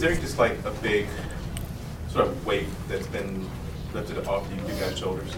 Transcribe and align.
is 0.00 0.06
there 0.06 0.14
just 0.14 0.38
like 0.38 0.56
a 0.64 0.70
big 0.80 1.06
sort 2.08 2.26
of 2.26 2.46
weight 2.46 2.64
that's 2.88 3.06
been 3.08 3.46
lifted 3.92 4.26
off 4.26 4.48
you, 4.50 4.56
you 4.56 4.80
guys' 4.80 4.98
shoulders? 4.98 5.36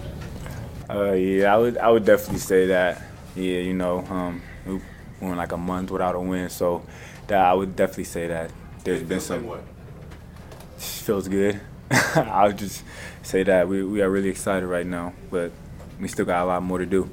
Uh, 0.88 1.12
yeah, 1.14 1.52
I 1.52 1.58
would 1.58 1.78
I 1.78 1.90
would 1.90 2.04
definitely 2.04 2.38
say 2.38 2.66
that. 2.66 3.02
Yeah, 3.34 3.58
you 3.58 3.74
know, 3.74 4.06
um, 4.08 4.40
we 4.64 4.80
went 5.20 5.38
like 5.38 5.50
a 5.50 5.56
month 5.56 5.90
without 5.90 6.14
a 6.14 6.20
win, 6.20 6.48
so 6.48 6.86
that 7.26 7.44
I 7.44 7.52
would 7.54 7.74
definitely 7.74 8.04
say 8.04 8.28
that 8.28 8.52
there's 8.84 9.00
It 9.00 9.08
been 9.08 9.18
like 9.18 9.26
some 9.26 9.46
what? 9.46 9.64
feels 10.76 11.26
good. 11.26 11.60
I'll 12.14 12.52
just 12.52 12.84
say 13.22 13.42
that 13.42 13.66
we 13.66 13.82
we 13.82 14.00
are 14.00 14.10
really 14.10 14.28
excited 14.28 14.66
right 14.66 14.86
now, 14.86 15.12
but 15.28 15.50
we 15.98 16.06
still 16.06 16.24
got 16.24 16.44
a 16.44 16.46
lot 16.46 16.62
more 16.62 16.78
to 16.78 16.86
do. 16.86 17.10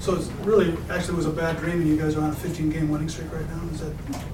So 0.00 0.14
it's 0.14 0.28
really, 0.44 0.76
actually 0.90 1.16
was 1.16 1.26
a 1.26 1.30
bad 1.30 1.58
dream, 1.58 1.80
and 1.80 1.88
you 1.88 1.96
guys 1.96 2.16
are 2.16 2.22
on 2.22 2.30
a 2.30 2.34
15-game 2.34 2.88
winning 2.88 3.08
streak 3.08 3.32
right 3.32 3.48
now? 3.48 3.68
Is 3.72 3.80
that 3.80 3.92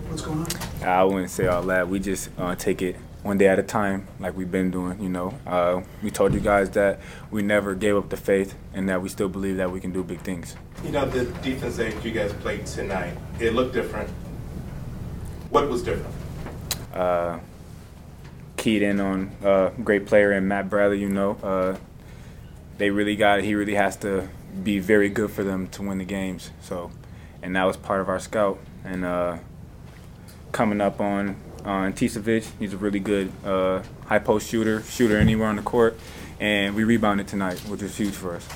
what's 0.09 0.23
going 0.23 0.41
on? 0.41 0.49
I 0.83 1.03
wouldn't 1.05 1.31
say 1.31 1.47
all 1.47 1.63
that. 1.63 1.89
We 1.89 2.01
just 2.01 2.31
uh, 2.39 2.55
take 2.55 2.83
it 2.83 2.97
one 3.23 3.39
day 3.39 3.49
at 3.49 3.59
a 3.59 3.63
time, 3.63 4.07
like 4.21 4.37
we've 4.37 4.51
been 4.51 4.71
doing. 4.71 5.03
You 5.03 5.09
know, 5.09 5.35
uh, 5.47 5.83
we 6.03 6.11
told 6.11 6.35
you 6.35 6.41
guys 6.41 6.71
that 6.71 7.01
we 7.31 7.43
never 7.43 7.75
gave 7.75 7.97
up 7.97 8.11
the 8.11 8.17
faith, 8.17 8.55
and 8.75 8.89
that 8.89 9.03
we 9.03 9.09
still 9.09 9.29
believe 9.29 9.57
that 9.57 9.71
we 9.71 9.81
can 9.81 9.93
do 9.93 10.05
big 10.05 10.21
things. 10.21 10.55
You 10.85 10.93
know, 10.93 11.07
the 11.07 11.25
defense 11.41 11.77
that 11.79 12.05
you 12.05 12.13
guys 12.13 12.33
played 12.35 12.67
tonight, 12.67 13.17
it 13.41 13.55
looked 13.55 13.73
different. 13.73 14.11
What 15.49 15.69
was 15.69 15.83
different? 15.83 16.15
Uh, 16.93 17.39
keyed 18.59 18.83
in 18.83 19.01
on 19.01 19.35
a 19.43 19.73
great 19.83 20.07
player 20.07 20.33
in 20.33 20.47
Matt 20.47 20.69
Bradley. 20.69 21.01
You 21.01 21.09
know, 21.09 21.39
uh, 21.43 21.77
they 22.77 22.91
really 22.91 23.17
got. 23.17 23.41
He 23.43 23.55
really 23.55 23.75
has 23.75 23.97
to 23.97 24.29
be 24.63 24.79
very 24.79 25.09
good 25.09 25.31
for 25.31 25.43
them 25.43 25.69
to 25.69 25.83
win 25.83 25.99
the 25.99 26.05
games. 26.05 26.51
So, 26.61 26.91
and 27.43 27.57
that 27.57 27.65
was 27.65 27.77
part 27.77 28.01
of 28.01 28.09
our 28.09 28.21
scout. 28.21 28.59
And 28.85 29.05
uh, 29.05 29.39
coming 30.53 30.81
up 30.81 31.01
on 31.01 31.37
Anticevich, 31.65 32.47
he's 32.59 32.75
a 32.75 32.77
really 32.77 33.01
good 33.01 33.33
uh, 33.45 33.83
high 34.07 34.19
post 34.19 34.49
shooter, 34.49 34.83
shooter 34.83 35.17
anywhere 35.17 35.49
on 35.49 35.57
the 35.57 35.63
court, 35.63 35.99
and 36.39 36.75
we 36.75 36.85
rebounded 36.85 37.27
tonight, 37.27 37.59
which 37.61 37.83
was 37.83 37.97
huge 37.97 38.15
for 38.15 38.37
us. 38.37 38.47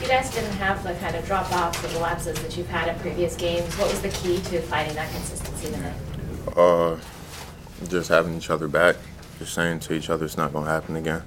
You 0.00 0.08
guys 0.08 0.32
didn't 0.32 0.52
have 0.52 0.82
the 0.84 0.94
kind 0.94 1.16
of 1.16 1.24
drop-offs 1.24 1.82
or 1.84 1.98
lapses 2.00 2.38
that 2.42 2.56
you've 2.56 2.68
had 2.68 2.88
in 2.88 3.00
previous 3.00 3.34
games. 3.34 3.74
What 3.78 3.90
was 3.90 4.02
the 4.02 4.10
key 4.10 4.40
to 4.50 4.60
finding 4.60 4.94
that 4.94 5.10
consistency 5.10 5.70
tonight? 5.72 5.96
Uh, 6.54 6.98
just 7.88 8.10
having 8.10 8.36
each 8.36 8.50
other 8.50 8.68
back, 8.68 8.96
just 9.38 9.54
saying 9.54 9.80
to 9.80 9.94
each 9.94 10.10
other 10.10 10.26
it's 10.26 10.36
not 10.36 10.52
going 10.52 10.66
to 10.66 10.70
happen 10.70 10.96
again. 10.96 11.22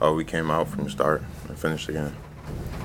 Uh, 0.00 0.12
we 0.12 0.24
came 0.24 0.48
out 0.50 0.68
from 0.68 0.84
the 0.84 0.90
start 0.90 1.22
and 1.48 1.58
finished 1.58 1.88
the 1.88 1.94
game. 1.94 2.16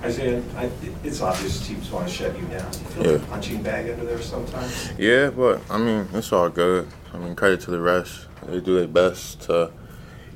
Isaiah, 0.04 0.42
I, 0.58 0.70
it's 1.04 1.22
obvious 1.22 1.66
teams 1.66 1.90
want 1.90 2.08
to 2.08 2.14
shut 2.14 2.38
you 2.38 2.46
down. 2.46 2.66
You 2.74 2.80
feel 2.80 3.04
like 3.04 3.22
a 3.22 3.24
Yeah. 3.24 3.30
punching 3.30 3.64
bag 3.64 3.90
under 3.90 4.06
there 4.06 4.22
sometimes? 4.22 4.92
Yeah, 4.98 5.30
but 5.30 5.62
I 5.70 5.78
mean, 5.78 6.08
it's 6.14 6.32
all 6.34 6.50
good. 6.50 6.88
I 7.14 7.18
mean, 7.18 7.36
credit 7.36 7.62
to 7.62 7.72
the 7.72 7.80
rest. 7.80 8.28
They 8.46 8.60
do 8.60 8.76
their 8.76 8.88
best 8.88 9.42
to, 9.44 9.72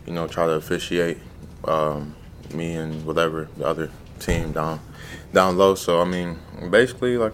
you 0.06 0.14
know, 0.14 0.28
try 0.28 0.46
to 0.46 0.54
officiate 0.54 1.18
um, 1.66 2.16
me 2.54 2.76
and 2.76 3.06
whatever 3.06 3.50
the 3.58 3.66
other 3.68 3.90
team 4.20 4.54
down 4.54 4.80
down 5.34 5.58
low. 5.58 5.76
So 5.76 6.02
I 6.02 6.06
mean, 6.06 6.38
basically, 6.70 7.18
like 7.18 7.34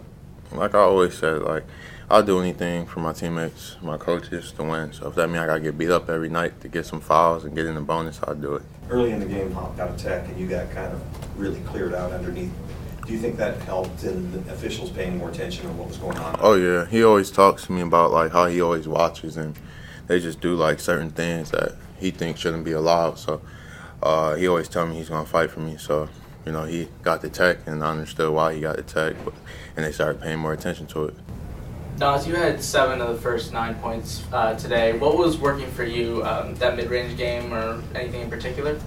like 0.52 0.74
I 0.74 0.80
always 0.80 1.16
said, 1.16 1.44
like 1.44 1.66
I'll 2.14 2.22
do 2.22 2.40
anything 2.40 2.86
for 2.86 3.00
my 3.00 3.12
teammates, 3.12 3.76
my 3.82 3.98
coaches 3.98 4.52
to 4.52 4.64
win. 4.64 4.94
So 4.94 5.08
if 5.08 5.16
that 5.16 5.30
means 5.30 5.40
I 5.40 5.48
gotta 5.48 5.62
get 5.62 5.80
beat 5.80 5.90
up 5.90 6.12
every 6.12 6.30
night 6.30 6.62
to 6.62 6.68
get 6.68 6.86
some 6.86 7.02
fouls 7.02 7.44
and 7.44 7.56
get 7.56 7.66
in 7.66 7.74
the 7.74 7.82
bonus, 7.82 8.20
I'll 8.22 8.36
do 8.36 8.54
it. 8.54 8.62
Early 8.88 9.10
in 9.14 9.20
the 9.20 9.26
game, 9.26 9.52
Hawk 9.52 9.76
got 9.76 9.90
a 9.90 9.98
tech, 9.98 10.28
and 10.28 10.40
you 10.40 10.46
got 10.46 10.70
kind 10.70 10.94
of 10.94 11.02
really 11.40 11.60
cleared 11.62 11.96
out 11.96 12.12
underneath. 12.12 12.52
Do 13.08 13.14
you 13.14 13.18
think 13.18 13.36
that 13.38 13.58
helped 13.64 14.04
in 14.04 14.32
the 14.32 14.54
officials 14.54 14.92
paying 14.92 15.18
more 15.18 15.32
attention 15.32 15.66
to 15.66 15.74
what 15.74 15.88
was 15.88 15.98
going 15.98 16.16
on? 16.20 16.36
Oh 16.40 16.54
yeah, 16.54 16.86
he 16.86 17.04
always 17.04 17.32
talks 17.32 17.66
to 17.66 17.72
me 17.72 17.82
about 17.82 18.12
like 18.12 18.32
how 18.32 18.46
he 18.46 18.62
always 18.62 18.88
watches 18.88 19.36
and 19.36 19.58
they 20.06 20.20
just 20.20 20.40
do 20.40 20.54
like 20.54 20.80
certain 20.80 21.10
things 21.10 21.50
that 21.50 21.74
he 21.98 22.12
thinks 22.12 22.42
shouldn't 22.42 22.64
be 22.64 22.74
allowed. 22.74 23.18
So 23.18 23.42
uh, 24.04 24.36
he 24.36 24.48
always 24.48 24.70
tell 24.70 24.86
me 24.86 24.98
he's 24.98 25.10
gonna 25.10 25.26
fight 25.26 25.50
for 25.50 25.62
me. 25.62 25.78
So 25.78 26.10
you 26.46 26.52
know 26.52 26.66
he 26.66 26.90
got 27.02 27.24
the 27.24 27.30
tech 27.30 27.66
and 27.66 27.84
I 27.84 27.90
understood 27.90 28.32
why 28.32 28.54
he 28.54 28.62
got 28.62 28.76
the 28.76 28.84
tech, 28.84 29.16
but, 29.26 29.34
and 29.76 29.84
they 29.84 29.92
started 29.92 30.22
paying 30.22 30.38
more 30.38 30.54
attention 30.54 30.86
to 30.88 31.06
it. 31.06 31.16
Nas, 32.00 32.28
you 32.28 32.36
had 32.36 32.62
seven 32.62 33.02
of 33.02 33.16
the 33.16 33.22
first 33.22 33.54
nine 33.54 33.76
points 33.76 34.24
uh, 34.34 34.56
today. 34.56 34.98
What 34.98 35.18
was 35.18 35.38
working 35.38 35.70
for 35.72 35.84
you? 35.84 36.24
Um, 36.24 36.56
that 36.56 36.76
mid-range 36.76 37.18
game 37.18 37.54
or 37.54 37.84
anything 37.94 38.22
in 38.22 38.30
particular? 38.30 38.80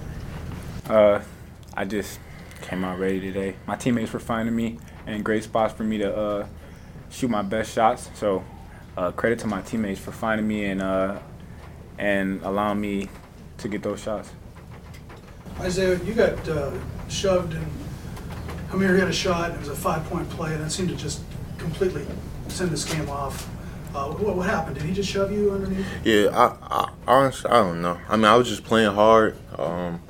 Uh, 0.89 1.21
I 1.73 1.85
just 1.85 2.19
came 2.61 2.83
out 2.83 2.99
ready 2.99 3.21
today. 3.21 3.55
My 3.65 3.77
teammates 3.77 4.11
were 4.11 4.19
finding 4.19 4.55
me 4.55 4.77
in 5.05 5.23
great 5.23 5.43
spots 5.43 5.73
for 5.73 5.83
me 5.83 5.97
to 5.99 6.15
uh, 6.15 6.47
shoot 7.09 7.29
my 7.29 7.41
best 7.43 7.73
shots. 7.73 8.09
So 8.13 8.43
uh, 8.97 9.11
credit 9.13 9.39
to 9.39 9.47
my 9.47 9.61
teammates 9.61 10.01
for 10.01 10.11
finding 10.11 10.47
me 10.47 10.65
and 10.65 10.81
uh, 10.81 11.19
and 11.97 12.41
allowing 12.43 12.81
me 12.81 13.09
to 13.59 13.67
get 13.69 13.83
those 13.83 14.01
shots. 14.01 14.29
Isaiah, 15.59 15.97
you 16.03 16.13
got 16.13 16.47
uh, 16.47 16.71
shoved, 17.07 17.53
and 17.53 17.65
Hameir 18.69 18.99
had 18.99 19.07
a 19.07 19.13
shot, 19.13 19.51
it 19.51 19.59
was 19.59 19.69
a 19.69 19.75
five-point 19.75 20.29
play, 20.29 20.53
and 20.53 20.63
it 20.63 20.69
seemed 20.69 20.89
to 20.89 20.95
just 20.95 21.21
completely 21.57 22.05
send 22.49 22.71
this 22.71 22.85
game 22.91 23.09
off. 23.09 23.47
Uh, 23.95 24.07
What 24.11 24.35
what 24.35 24.47
happened? 24.49 24.75
Did 24.75 24.83
he 24.85 24.93
just 24.93 25.09
shove 25.09 25.31
you 25.31 25.51
underneath? 25.51 25.85
Yeah, 26.03 26.29
I, 26.33 26.55
I 26.85 26.89
honestly 27.07 27.49
I 27.49 27.55
don't 27.63 27.81
know. 27.81 27.97
I 28.09 28.15
mean 28.15 28.25
I 28.25 28.35
was 28.35 28.47
just 28.47 28.63
playing 28.63 28.93
hard, 28.93 29.35
um, 29.57 30.01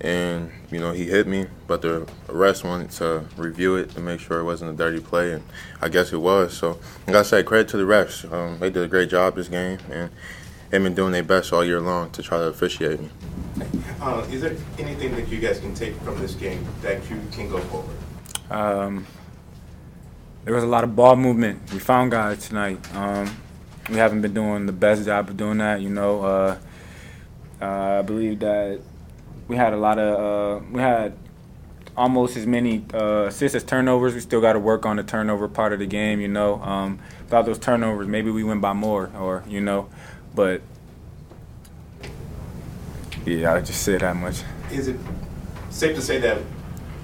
and 0.00 0.50
you 0.70 0.78
know 0.78 0.92
he 0.92 1.04
hit 1.06 1.26
me, 1.26 1.46
but 1.66 1.82
the 1.82 2.06
refs 2.28 2.62
wanted 2.62 2.90
to 2.92 3.24
review 3.36 3.76
it 3.76 3.90
to 3.90 4.00
make 4.00 4.20
sure 4.20 4.38
it 4.40 4.44
wasn't 4.44 4.70
a 4.70 4.74
dirty 4.74 5.00
play, 5.00 5.32
and 5.32 5.42
I 5.80 5.88
guess 5.88 6.12
it 6.12 6.18
was. 6.18 6.56
So 6.56 6.78
like 7.06 7.16
I 7.16 7.22
said, 7.22 7.46
credit 7.46 7.68
to 7.68 7.76
the 7.76 7.84
refs. 7.84 8.30
Um, 8.30 8.58
they 8.60 8.70
did 8.70 8.82
a 8.82 8.88
great 8.88 9.10
job 9.10 9.34
this 9.34 9.48
game, 9.48 9.78
and 9.90 10.10
they've 10.70 10.82
been 10.82 10.94
doing 10.94 11.12
their 11.12 11.22
best 11.24 11.52
all 11.52 11.64
year 11.64 11.80
long 11.80 12.10
to 12.10 12.22
try 12.22 12.38
to 12.38 12.44
officiate 12.44 13.00
me. 13.00 13.10
Uh, 14.00 14.24
is 14.30 14.42
there 14.42 14.54
anything 14.78 15.10
that 15.16 15.28
you 15.28 15.40
guys 15.40 15.58
can 15.58 15.74
take 15.74 15.94
from 16.02 16.20
this 16.20 16.34
game 16.34 16.64
that 16.82 16.98
you 17.10 17.20
can 17.32 17.48
go 17.48 17.58
forward? 17.58 17.96
Um, 18.50 19.06
there 20.48 20.54
was 20.54 20.64
a 20.64 20.66
lot 20.66 20.82
of 20.82 20.96
ball 20.96 21.14
movement. 21.14 21.60
We 21.74 21.78
found 21.78 22.10
guys 22.10 22.48
tonight. 22.48 22.78
Um, 22.96 23.36
we 23.90 23.96
haven't 23.96 24.22
been 24.22 24.32
doing 24.32 24.64
the 24.64 24.72
best 24.72 25.04
job 25.04 25.28
of 25.28 25.36
doing 25.36 25.58
that. 25.58 25.82
You 25.82 25.90
know, 25.90 26.24
uh, 26.24 26.58
uh, 27.60 27.98
I 27.98 28.00
believe 28.00 28.38
that 28.38 28.80
we 29.46 29.56
had 29.56 29.74
a 29.74 29.76
lot 29.76 29.98
of 29.98 30.62
uh, 30.62 30.64
we 30.72 30.80
had 30.80 31.12
almost 31.94 32.38
as 32.38 32.46
many 32.46 32.82
uh, 32.94 33.26
assists 33.26 33.56
as 33.56 33.62
turnovers. 33.62 34.14
We 34.14 34.20
still 34.20 34.40
got 34.40 34.54
to 34.54 34.58
work 34.58 34.86
on 34.86 34.96
the 34.96 35.02
turnover 35.02 35.48
part 35.48 35.74
of 35.74 35.80
the 35.80 35.86
game. 35.86 36.18
You 36.18 36.28
know, 36.28 36.62
um, 36.62 36.98
without 37.24 37.44
those 37.44 37.58
turnovers, 37.58 38.08
maybe 38.08 38.30
we 38.30 38.42
win 38.42 38.58
by 38.58 38.72
more, 38.72 39.10
or 39.18 39.44
you 39.46 39.60
know, 39.60 39.90
but 40.34 40.62
yeah, 43.26 43.52
I 43.52 43.60
just 43.60 43.82
say 43.82 43.98
that 43.98 44.16
much. 44.16 44.44
Is 44.72 44.88
it 44.88 44.98
safe 45.68 45.94
to 45.94 46.00
say 46.00 46.18
that 46.20 46.40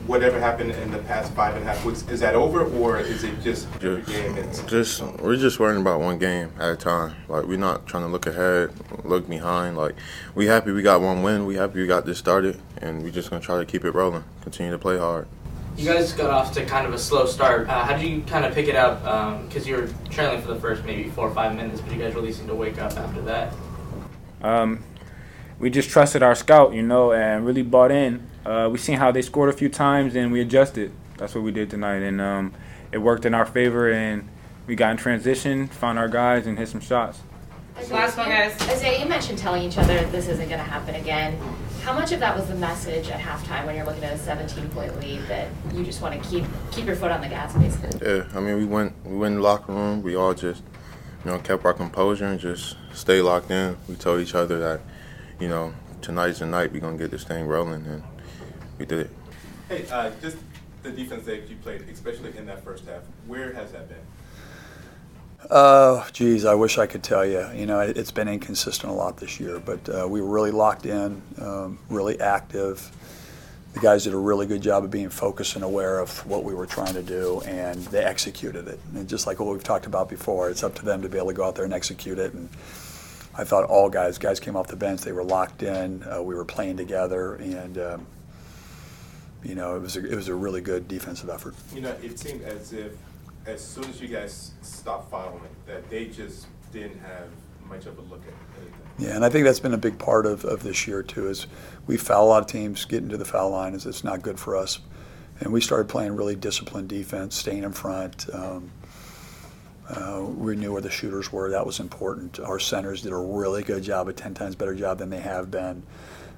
whatever 0.07 0.39
happened 0.39 0.71
in 0.73 0.91
the 0.91 0.99
past 0.99 1.33
five 1.33 1.55
and 1.57 1.65
a 1.65 1.67
half 1.67 1.85
weeks, 1.85 2.07
is 2.09 2.21
that 2.21 2.35
over 2.35 2.65
or 2.65 2.99
is 2.99 3.25
it 3.25 3.41
just 3.41 3.67
every 3.77 4.03
game? 4.03 4.37
It's, 4.37 4.63
Just 4.63 5.03
we're 5.03 5.37
just 5.37 5.59
worrying 5.59 5.81
about 5.81 6.01
one 6.01 6.19
game 6.19 6.53
at 6.59 6.71
a 6.71 6.77
time. 6.77 7.15
Like 7.29 7.45
we're 7.45 7.59
not 7.59 7.87
trying 7.87 8.05
to 8.05 8.09
look 8.09 8.27
ahead, 8.27 8.73
look 9.05 9.29
behind. 9.29 9.77
Like 9.77 9.95
we 10.35 10.47
happy 10.47 10.73
we 10.73 10.83
got 10.83 11.01
one 11.01 11.23
win. 11.23 11.47
We 11.47 11.57
happy 11.57 11.81
we 11.81 11.87
got 11.87 12.07
this 12.07 12.19
started, 12.19 12.61
and 12.79 13.03
we 13.03 13.11
just 13.11 13.31
gonna 13.31 13.43
try 13.43 13.59
to 13.59 13.65
keep 13.65 13.85
it 13.85 13.93
rolling. 13.93 14.25
Continue 14.43 14.73
to 14.73 14.79
play 14.79 14.99
hard. 14.99 15.27
You 15.77 15.93
guys 15.93 16.13
got 16.13 16.31
off 16.31 16.53
to 16.53 16.65
kind 16.65 16.87
of 16.87 16.95
a 16.95 16.99
slow 16.99 17.27
start. 17.27 17.69
Uh, 17.69 17.85
how 17.85 17.97
did 17.97 18.09
you 18.09 18.23
kind 18.23 18.45
of 18.45 18.55
pick 18.55 18.69
it 18.69 18.77
up? 18.77 19.03
Because 19.49 19.67
you 19.67 19.77
were 19.77 19.89
trailing 20.09 20.41
for 20.41 20.49
the 20.49 20.61
first 20.61 20.85
maybe 20.85 21.11
four 21.11 21.29
or 21.29 21.35
five 21.35 21.57
minutes, 21.57 21.81
but 21.81 21.93
you 21.93 21.99
guys 21.99 22.15
really 22.15 22.33
seemed 22.33 22.49
to 22.49 22.55
wake 22.55 22.79
up 22.79 22.97
after 22.97 23.21
that. 23.23 23.53
Um, 24.41 24.85
we 25.59 25.71
just 25.71 25.91
trusted 25.91 26.23
our 26.23 26.37
scout, 26.37 26.75
you 26.75 26.83
know, 26.83 27.13
and 27.13 27.45
really 27.45 27.63
bought 27.63 27.91
in. 27.91 28.29
Uh, 28.45 28.69
we 28.71 28.79
seen 28.79 28.99
how 28.99 29.11
they 29.11 29.23
scored 29.23 29.49
a 29.49 29.53
few 29.53 29.69
times, 29.69 30.15
and 30.15 30.33
we 30.33 30.41
adjusted. 30.41 30.93
That's 31.17 31.35
what 31.35 31.45
we 31.45 31.53
did 31.53 31.71
tonight, 31.71 32.03
and 32.03 32.21
um, 32.21 32.53
it 32.93 32.99
worked 32.99 33.25
in 33.25 33.35
our 33.35 33.47
favor. 33.47 33.91
And 33.91 34.29
we 34.67 34.75
got 34.75 34.91
in 34.93 34.97
transition, 34.97 35.69
found 35.69 35.99
our 35.99 36.09
guys, 36.09 36.47
and 36.47 36.59
hit 36.59 36.69
some 36.69 36.81
shots. 36.81 37.21
Last 37.91 38.17
one, 38.17 38.29
guys. 38.29 38.61
Isaiah, 38.69 39.03
you 39.03 39.09
mentioned 39.09 39.39
telling 39.39 39.63
each 39.63 39.79
other 39.79 40.05
this 40.07 40.29
isn't 40.29 40.49
going 40.49 40.61
to 40.61 40.65
happen 40.65 40.95
again. 40.95 41.39
How 41.83 41.93
much 41.93 42.13
of 42.13 42.21
that 42.21 42.37
was 42.37 42.49
the 42.49 42.55
message 42.55 43.09
at 43.09 43.21
halftime 43.21 43.67
when 43.67 43.77
you're 43.77 43.85
looking 43.85 44.05
at 44.05 44.15
a 44.15 44.19
17-point 44.19 44.99
lead 45.01 45.21
that 45.29 45.49
you 45.75 45.85
just 45.85 46.01
want 46.01 46.15
to 46.21 46.29
keep 46.31 46.45
keep 46.71 46.87
your 46.87 46.97
foot 46.97 47.11
on 47.11 47.21
the 47.21 47.29
gas, 47.29 47.55
basically? 47.55 48.01
Yeah, 48.07 48.25
I 48.35 48.41
mean 48.41 48.57
we 48.57 48.65
went 48.65 48.95
we 49.05 49.17
went 49.17 49.33
in 49.35 49.41
the 49.41 49.47
locker 49.47 49.73
room. 49.73 50.03
We 50.03 50.15
all 50.15 50.33
just 50.33 50.63
you 51.25 51.31
know 51.31 51.39
kept 51.41 51.65
our 51.65 51.75
composure 51.75 52.25
and 52.25 52.41
just 52.41 52.77
stay 52.95 53.21
locked 53.21 53.51
in. 53.51 53.77
We 53.87 53.97
told 53.97 54.21
each 54.21 54.35
other 54.35 54.59
that 54.61 54.81
you 55.39 55.49
know 55.49 55.75
tonight's 56.01 56.39
the 56.39 56.47
night 56.47 56.73
we're 56.73 56.81
gonna 56.81 56.97
get 56.97 57.11
this 57.11 57.25
thing 57.25 57.47
rolling, 57.47 57.85
and 57.85 58.03
we 58.79 58.87
did 58.87 59.01
it. 59.01 59.11
hey, 59.69 59.87
uh, 59.91 60.11
just 60.21 60.37
the 60.83 60.91
defense 60.91 61.25
that 61.25 61.49
you 61.49 61.57
played, 61.57 61.83
especially 61.83 62.37
in 62.37 62.47
that 62.47 62.63
first 62.63 62.87
half, 62.87 63.03
where 63.27 63.53
has 63.53 63.73
that 63.73 63.89
been? 63.89 63.99
Uh, 65.51 66.09
geez, 66.13 66.45
I 66.45 66.55
wish 66.55 66.79
I 66.79 66.87
could 66.87 67.03
tell 67.03 67.25
you. 67.25 67.47
You 67.55 67.67
know, 67.67 67.81
it, 67.81 67.97
it's 67.97 68.11
been 68.11 68.29
inconsistent 68.29 68.91
a 68.91 68.95
lot 68.95 69.19
this 69.19 69.39
year, 69.39 69.61
but 69.61 69.89
uh, 69.89 70.07
we 70.09 70.21
were 70.21 70.29
really 70.29 70.51
locked 70.51 70.87
in, 70.87 71.21
um, 71.41 71.79
really 71.91 72.19
active. 72.21 72.91
The 73.75 73.81
guys 73.81 74.05
did 74.05 74.15
a 74.15 74.19
really 74.19 74.47
good 74.47 74.63
job 74.63 74.85
of 74.85 74.91
being 74.91 75.11
focused 75.11 75.57
and 75.57 75.65
aware 75.65 75.99
of 75.99 76.25
what 76.27 76.45
we 76.45 76.55
were 76.55 76.67
trying 76.67 76.95
to 76.95 77.03
do, 77.03 77.41
and 77.43 77.83
they 77.87 78.05
executed 78.05 78.69
it. 78.69 78.79
And 78.95 79.09
just 79.09 79.27
like 79.27 79.41
what 79.41 79.53
we've 79.53 79.65
talked 79.65 79.87
about 79.87 80.09
before, 80.09 80.49
it's 80.49 80.63
up 80.63 80.77
to 80.77 80.85
them 80.85 81.03
to 81.03 81.09
be 81.09 81.19
able 81.19 81.29
to 81.29 81.35
go 81.35 81.45
out 81.45 81.57
there 81.57 81.65
and 81.65 81.75
execute 81.75 82.19
it. 82.19 82.33
And 82.33 82.49
I 83.37 83.45
thought 83.45 83.65
all 83.65 83.91
guys, 83.91 84.17
guys 84.17 84.39
came 84.39 84.57
off 84.57 84.69
the 84.69 84.77
bench, 84.77 85.01
they 85.01 85.13
were 85.13 85.25
locked 85.25 85.63
in, 85.63 86.05
uh, 86.05 86.23
we 86.23 86.35
were 86.35 86.45
playing 86.45 86.77
together, 86.77 87.35
and, 87.35 87.79
um, 87.79 88.07
you 89.45 89.55
know, 89.55 89.77
it 89.77 89.81
was, 89.81 89.97
a, 89.97 90.11
it 90.11 90.15
was 90.15 90.29
a 90.29 90.35
really 90.35 90.61
good 90.61 90.89
defensive 90.89 91.29
effort. 91.29 91.55
You 91.75 91.83
know, 91.83 91.95
it 92.03 92.19
seemed 92.19 92.43
as 92.43 92.73
if, 92.73 92.93
as 93.47 93.63
soon 93.63 93.85
as 93.85 94.01
you 94.01 94.09
guys 94.09 94.53
stopped 94.63 95.11
fouling, 95.11 95.43
that 95.67 95.89
they 95.91 96.07
just 96.07 96.47
didn't 96.73 96.99
have 97.01 97.29
much 97.69 97.87
of 97.87 97.99
a 97.99 98.03
look 98.03 98.23
at 98.23 98.35
anything. 98.61 98.75
Yeah, 98.99 99.17
and 99.17 99.25
I 99.25 99.29
think 99.29 99.45
that's 99.45 99.61
been 99.61 99.75
a 99.75 99.79
big 99.79 99.99
part 99.99 100.27
of, 100.27 100.45
of 100.45 100.63
this 100.63 100.87
year 100.87 101.03
too. 101.03 101.29
Is 101.29 101.47
we 101.87 101.97
foul 101.97 102.27
a 102.27 102.29
lot 102.29 102.43
of 102.43 102.47
teams 102.47 102.85
getting 102.85 103.09
to 103.09 103.17
the 103.17 103.25
foul 103.25 103.51
line 103.51 103.75
is 103.75 103.87
it's 103.87 104.05
not 104.05 104.23
good 104.23 104.39
for 104.39 104.57
us, 104.57 104.81
and 105.41 105.53
we 105.53 105.61
started 105.61 105.89
playing 105.89 106.15
really 106.17 106.37
disciplined 106.37 106.89
defense, 106.89 107.37
staying 107.37 107.65
in 107.65 107.73
front. 107.73 108.27
Um, 108.33 108.71
uh, 109.89 110.25
we 110.25 110.57
knew 110.57 110.73
where 110.73 110.81
the 110.81 110.91
shooters 110.91 111.31
were. 111.33 111.51
That 111.51 111.67
was 111.67 111.81
important. 111.81 112.41
Our 112.41 112.59
centers 112.59 113.03
did 113.03 113.13
a 113.13 113.17
really 113.17 113.63
good 113.63 113.83
job, 113.83 114.09
a 114.09 114.13
ten 114.13 114.33
times 114.33 114.57
better 114.57 114.75
job 114.75 114.99
than 114.99 115.11
they 115.11 115.21
have 115.21 115.51
been. 115.51 115.83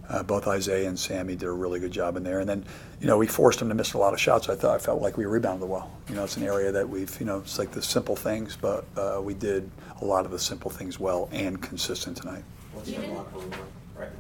Uh, 0.09 0.23
both 0.23 0.47
Isaiah 0.47 0.89
and 0.89 0.99
Sammy 0.99 1.35
did 1.35 1.49
a 1.49 1.53
really 1.53 1.81
good 1.81 1.91
job 1.91 2.17
in 2.17 2.23
there, 2.23 2.41
and 2.41 2.49
then 2.49 2.65
you 3.01 3.07
know 3.07 3.19
we 3.19 3.27
forced 3.27 3.59
them 3.59 3.69
to 3.69 3.75
miss 3.75 3.93
a 3.95 3.99
lot 3.99 4.13
of 4.15 4.21
shots. 4.21 4.49
I 4.49 4.55
thought 4.55 4.75
I 4.75 4.79
felt 4.79 5.03
like 5.03 5.17
we 5.17 5.25
rebounded 5.25 5.69
well. 5.69 5.91
You 6.09 6.15
know, 6.15 6.25
it's 6.25 6.37
an 6.37 6.45
area 6.45 6.71
that 6.73 6.89
we've 6.89 7.19
you 7.19 7.27
know 7.27 7.39
it's 7.39 7.59
like 7.59 7.73
the 7.73 7.83
simple 7.83 8.17
things, 8.17 8.57
but 8.61 8.85
uh, 8.97 9.21
we 9.23 9.35
did 9.35 9.71
a 10.01 10.05
lot 10.05 10.25
of 10.25 10.31
the 10.31 10.39
simple 10.39 10.71
things 10.71 11.01
well 11.01 11.29
and 11.33 11.61
consistent 11.61 12.17
tonight. 12.17 12.45
What's 12.73 12.91
your 12.91 13.03
locker 13.09 13.39
room 13.39 13.51
right 13.97 14.11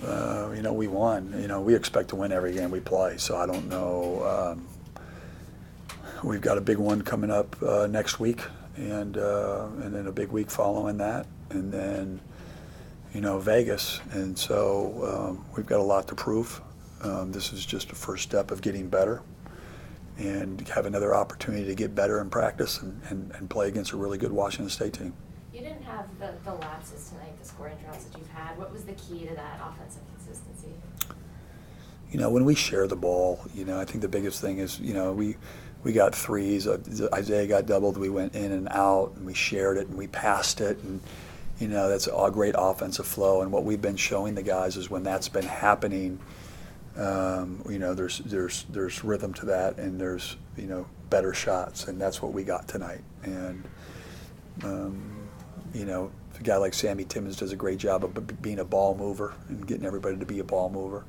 now? 0.00 0.08
Uh, 0.08 0.52
you 0.56 0.62
know, 0.62 0.72
we 0.72 0.88
won. 0.88 1.34
You 1.40 1.46
know, 1.46 1.60
we 1.60 1.74
expect 1.74 2.08
to 2.10 2.16
win 2.16 2.32
every 2.32 2.52
game 2.52 2.70
we 2.70 2.80
play. 2.80 3.18
So 3.18 3.36
I 3.36 3.46
don't 3.46 3.68
know. 3.68 4.56
Um, 4.56 4.66
we've 6.24 6.40
got 6.40 6.58
a 6.58 6.60
big 6.60 6.78
one 6.78 7.02
coming 7.02 7.30
up 7.30 7.60
uh, 7.62 7.86
next 7.86 8.18
week, 8.18 8.42
and 8.76 9.16
uh, 9.16 9.68
and 9.82 9.94
then 9.94 10.06
a 10.06 10.12
big 10.12 10.30
week 10.30 10.50
following 10.50 10.96
that, 10.98 11.26
and 11.50 11.70
then 11.72 12.20
you 13.14 13.20
know 13.20 13.38
Vegas. 13.38 14.00
And 14.12 14.38
so 14.38 15.30
um, 15.30 15.44
we've 15.56 15.66
got 15.66 15.80
a 15.80 15.84
lot 15.84 16.08
to 16.08 16.14
prove. 16.14 16.60
Um, 17.02 17.32
this 17.32 17.52
is 17.52 17.64
just 17.64 17.90
a 17.92 17.94
first 17.94 18.24
step 18.24 18.50
of 18.50 18.60
getting 18.60 18.88
better, 18.88 19.22
and 20.18 20.60
have 20.68 20.86
another 20.86 21.14
opportunity 21.14 21.64
to 21.66 21.74
get 21.74 21.94
better 21.94 22.20
in 22.20 22.28
practice 22.28 22.80
and, 22.82 23.00
and, 23.08 23.32
and 23.36 23.48
play 23.48 23.68
against 23.68 23.92
a 23.92 23.96
really 23.96 24.18
good 24.18 24.32
Washington 24.32 24.68
State 24.68 24.94
team. 24.94 25.14
You 25.52 25.60
didn't 25.60 25.82
have 25.82 26.06
the, 26.18 26.34
the 26.44 26.54
lapses 26.54 27.08
tonight, 27.08 27.38
the 27.40 27.48
scoring 27.48 27.76
droughts 27.82 28.04
that 28.04 28.18
you've 28.18 28.28
had. 28.28 28.56
What 28.58 28.70
was 28.70 28.84
the 28.84 28.92
key 28.92 29.26
to 29.26 29.34
that 29.34 29.60
offensive 29.62 30.02
consistency? 30.14 30.74
you 32.10 32.18
know, 32.18 32.30
when 32.30 32.44
we 32.44 32.54
share 32.54 32.86
the 32.86 32.96
ball, 32.96 33.40
you 33.54 33.64
know, 33.64 33.78
I 33.78 33.84
think 33.84 34.02
the 34.02 34.08
biggest 34.08 34.40
thing 34.40 34.58
is, 34.58 34.80
you 34.80 34.94
know, 34.94 35.12
we 35.12 35.36
we 35.82 35.92
got 35.92 36.14
threes. 36.14 36.66
Uh, 36.66 36.78
Isaiah 37.14 37.46
got 37.46 37.66
doubled. 37.66 37.96
We 37.96 38.10
went 38.10 38.34
in 38.34 38.52
and 38.52 38.68
out, 38.70 39.12
and 39.16 39.24
we 39.24 39.32
shared 39.32 39.78
it, 39.78 39.88
and 39.88 39.96
we 39.96 40.08
passed 40.08 40.60
it, 40.60 40.78
and 40.82 41.00
you 41.60 41.68
know, 41.68 41.88
that's 41.88 42.06
a 42.08 42.30
great 42.32 42.54
offensive 42.58 43.06
flow. 43.06 43.42
And 43.42 43.52
what 43.52 43.64
we've 43.64 43.80
been 43.80 43.96
showing 43.96 44.34
the 44.34 44.42
guys 44.42 44.76
is 44.76 44.90
when 44.90 45.02
that's 45.02 45.28
been 45.28 45.44
happening, 45.44 46.18
um, 46.96 47.62
you 47.68 47.78
know, 47.78 47.94
there's 47.94 48.18
there's 48.20 48.64
there's 48.70 49.04
rhythm 49.04 49.34
to 49.34 49.46
that, 49.46 49.78
and 49.78 50.00
there's 50.00 50.36
you 50.56 50.66
know 50.66 50.86
better 51.10 51.34
shots, 51.34 51.86
and 51.86 52.00
that's 52.00 52.22
what 52.22 52.32
we 52.32 52.42
got 52.42 52.66
tonight. 52.66 53.02
And 53.22 53.68
um, 54.64 55.28
you 55.74 55.84
know, 55.84 56.10
a 56.38 56.42
guy 56.42 56.56
like 56.56 56.72
Sammy 56.72 57.04
Timmins 57.04 57.36
does 57.36 57.52
a 57.52 57.56
great 57.56 57.78
job 57.78 58.04
of 58.04 58.26
b- 58.26 58.34
being 58.40 58.58
a 58.58 58.64
ball 58.64 58.94
mover 58.94 59.34
and 59.48 59.66
getting 59.66 59.84
everybody 59.84 60.16
to 60.16 60.26
be 60.26 60.38
a 60.38 60.44
ball 60.44 60.70
mover 60.70 61.04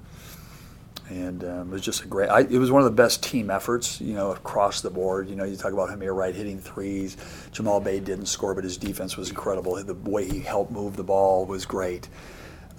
and 1.12 1.44
um, 1.44 1.70
it 1.70 1.74
was 1.74 1.82
just 1.82 2.04
a 2.06 2.08
great. 2.08 2.30
I, 2.30 2.42
it 2.42 2.58
was 2.58 2.72
one 2.72 2.82
of 2.82 2.86
the 2.86 2.96
best 2.96 3.22
team 3.22 3.50
efforts, 3.50 4.00
you 4.00 4.14
know, 4.14 4.32
across 4.32 4.80
the 4.80 4.90
board. 4.90 5.30
You 5.30 5.36
know, 5.36 5.44
you 5.44 5.58
talk 5.58 5.74
about 5.74 5.90
Hameir 5.90 6.16
Wright 6.16 6.34
hitting 6.34 6.58
threes. 6.58 7.18
Jamal 7.52 7.82
Bey 7.82 8.00
didn't 8.00 8.28
score, 8.28 8.56
but 8.56 8.64
his 8.64 8.78
defense 8.78 9.18
was 9.18 9.30
incredible. 9.30 9.76
The 9.84 9.94
way 9.94 10.26
he 10.28 10.40
helped 10.40 10.72
move 10.72 10.96
the 10.96 11.04
ball 11.04 11.46
was 11.46 11.66
great. 11.66 12.08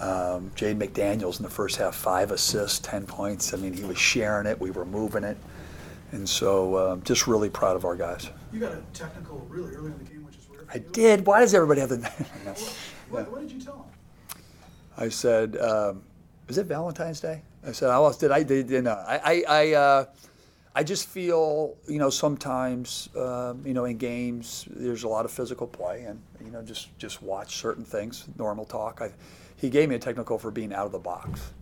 Um, 0.00 0.50
Jaden 0.56 0.79
McDaniels 0.79 1.38
in 1.38 1.43
the 1.43 1.50
first 1.50 1.76
half, 1.76 1.94
five 1.94 2.31
assists, 2.31 2.79
ten 2.79 3.05
points. 3.05 3.52
I 3.52 3.58
mean, 3.58 3.75
he 3.75 3.84
was 3.84 3.99
sharing 3.99 4.46
it. 4.46 4.58
We 4.58 4.70
were 4.70 4.87
moving 4.87 5.25
it, 5.25 5.37
and 6.12 6.26
so 6.26 6.93
um, 6.93 7.02
just 7.02 7.26
really 7.26 7.50
proud 7.50 7.76
of 7.76 7.85
our 7.85 7.96
guys. 7.96 8.31
You 8.50 8.61
got 8.61 8.73
a 8.73 8.82
technical 8.94 9.46
really 9.50 9.75
early 9.75 9.93
in 9.93 9.99
the 9.99 10.05
game, 10.05 10.25
which 10.25 10.37
is 10.37 10.49
rare. 10.50 10.64
for 10.64 10.73
I 10.73 10.76
you. 10.76 10.88
did. 10.93 11.26
Why 11.26 11.40
does 11.40 11.52
everybody 11.55 11.81
have 11.81 11.90
the? 11.90 12.11
What, 13.11 13.31
what 13.31 13.43
did 13.43 13.52
you 13.52 13.61
tell 13.61 13.75
him? 13.75 14.40
I 14.96 15.11
said, 15.11 15.58
um, 15.58 16.02
"Is 16.49 16.56
it 16.56 16.64
Valentine's 16.64 17.20
Day?" 17.20 17.43
I 17.67 17.73
said, 17.73 17.91
"I. 17.91 18.12
Did 18.12 18.31
I? 18.31 18.43
Did, 18.43 18.69
did 18.69 18.85
no. 18.85 18.93
I. 18.93 19.20
I. 19.25 19.44
I, 19.49 19.73
uh, 19.73 20.05
I 20.75 20.82
just 20.82 21.09
feel, 21.09 21.76
you 21.87 21.99
know, 21.99 22.09
sometimes, 22.09 23.11
um, 23.14 23.62
you 23.64 23.75
know, 23.75 23.85
in 23.85 23.99
games, 23.99 24.67
there's 24.70 25.03
a 25.03 25.09
lot 25.09 25.26
of 25.26 25.31
physical 25.31 25.67
play, 25.67 26.05
and 26.05 26.20
you 26.43 26.50
know, 26.50 26.62
just 26.62 26.97
just 26.99 27.23
watch 27.23 27.56
certain 27.56 27.85
things. 27.85 28.26
Normal 28.38 28.64
talk. 28.64 29.00
I, 29.03 29.11
he 29.56 29.69
gave 29.69 29.88
me 29.91 29.97
a 29.97 29.99
technical 29.99 30.38
for 30.38 30.50
being 30.50 30.73
out 30.73 30.87
of 30.87 30.93
the 30.93 30.99
box, 30.99 31.53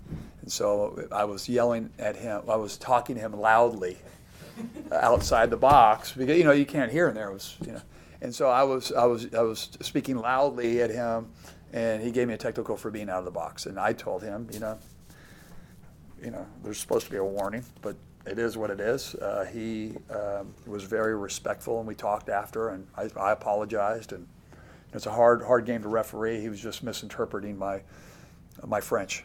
and 0.43 0.51
so 0.51 1.09
I 1.11 1.25
was 1.25 1.49
yelling 1.49 1.91
at 1.99 2.15
him. 2.15 2.43
I 2.49 2.55
was 2.57 2.79
talking 2.79 3.17
to 3.17 3.21
him 3.21 3.33
loudly 3.33 3.99
outside 4.93 5.51
the 5.51 5.57
box 5.57 6.13
because 6.13 6.39
you 6.39 6.45
know 6.45 6.53
you 6.53 6.67
can't 6.67 6.93
hear 6.93 7.09
in 7.09 7.15
there. 7.15 7.31
It 7.31 7.35
was 7.35 7.57
you 7.67 7.73
know, 7.73 7.83
and 8.23 8.33
so 8.33 8.49
I 8.49 8.63
was 8.63 8.93
I 8.93 9.07
was 9.07 9.35
I 9.35 9.43
was 9.43 9.71
speaking 9.81 10.19
loudly 10.19 10.83
at 10.83 10.91
him, 10.91 11.31
and 11.73 12.01
he 12.01 12.13
gave 12.13 12.29
me 12.29 12.35
a 12.35 12.39
technical 12.39 12.77
for 12.77 12.93
being 12.93 13.11
out 13.11 13.19
of 13.19 13.25
the 13.25 13.33
box, 13.33 13.67
and 13.67 13.79
I 13.79 13.93
told 13.93 14.23
him, 14.23 14.47
you 14.53 14.61
know, 14.61 14.79
you 16.23 16.31
know, 16.31 16.47
there's 16.63 16.79
supposed 16.79 17.07
to 17.07 17.11
be 17.11 17.17
a 17.17 17.25
warning, 17.25 17.65
but 17.83 17.97
it 18.27 18.39
is 18.39 18.57
what 18.57 18.71
it 18.71 18.81
is. 18.81 19.15
Uh, 19.15 19.45
he 19.51 19.95
um, 20.11 20.55
was 20.67 20.85
very 20.85 21.17
respectful, 21.17 21.79
and 21.79 21.89
we 21.89 21.95
talked 21.95 22.29
after, 22.29 22.71
and 22.71 22.87
I, 22.97 23.09
I 23.19 23.33
apologized, 23.33 24.13
and 24.13 24.27
it's 24.93 25.07
a 25.07 25.11
hard 25.11 25.43
hard 25.43 25.65
game 25.65 25.83
to 25.83 25.89
referee. 25.89 26.41
He 26.41 26.49
was 26.49 26.61
just 26.61 26.83
misinterpreting 26.83 27.59
my 27.59 27.81
my 28.67 28.81
French. 28.81 29.25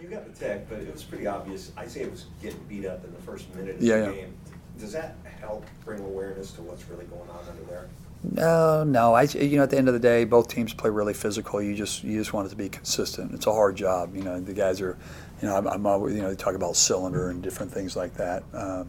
You 0.00 0.08
got 0.08 0.24
the 0.24 0.38
tech, 0.38 0.68
but 0.68 0.80
it 0.80 0.92
was 0.92 1.04
pretty 1.04 1.26
obvious. 1.26 1.70
I 1.76 1.86
say 1.86 2.00
it 2.02 2.10
was 2.10 2.26
getting 2.42 2.60
beat 2.68 2.86
up 2.86 3.04
in 3.04 3.12
the 3.12 3.20
first 3.20 3.54
minute 3.54 3.76
of 3.76 3.82
Yeah, 3.82 3.98
the 3.98 4.06
yeah. 4.06 4.20
game. 4.22 4.34
Does 4.78 4.92
that 4.92 5.16
help 5.40 5.64
bring 5.84 6.00
awareness 6.00 6.52
to 6.52 6.62
what's 6.62 6.88
really 6.88 7.04
going 7.04 7.28
on 7.30 7.38
under 7.48 7.62
there? 7.64 7.88
No, 8.24 8.84
no. 8.84 9.14
I, 9.14 9.22
you 9.22 9.56
know, 9.56 9.64
at 9.64 9.70
the 9.70 9.78
end 9.78 9.88
of 9.88 9.94
the 9.94 10.00
day, 10.00 10.24
both 10.24 10.48
teams 10.48 10.72
play 10.72 10.90
really 10.90 11.14
physical. 11.14 11.60
You 11.60 11.74
just, 11.74 12.04
you 12.04 12.18
just 12.18 12.32
want 12.32 12.46
it 12.46 12.50
to 12.50 12.56
be 12.56 12.68
consistent. 12.68 13.32
It's 13.34 13.46
a 13.46 13.52
hard 13.52 13.76
job. 13.76 14.14
You 14.14 14.22
know, 14.22 14.40
the 14.40 14.52
guys 14.52 14.80
are, 14.80 14.96
you 15.40 15.48
know, 15.48 15.56
I'm, 15.56 15.66
I'm 15.66 15.86
always, 15.86 16.14
you 16.14 16.22
know, 16.22 16.30
they 16.30 16.36
talk 16.36 16.54
about 16.54 16.76
cylinder 16.76 17.30
and 17.30 17.42
different 17.42 17.72
things 17.72 17.96
like 17.96 18.14
that. 18.14 18.44
Um, 18.54 18.88